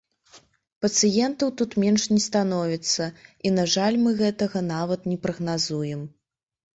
Пацыентаў 0.83 1.49
тут 1.61 1.75
менш 1.83 2.03
не 2.13 2.17
становіцца, 2.27 3.03
і, 3.45 3.51
на 3.57 3.65
жаль, 3.73 3.99
мы 4.07 4.15
гэтага 4.23 4.59
нават 4.71 5.01
не 5.11 5.17
прагназуем. 5.27 6.01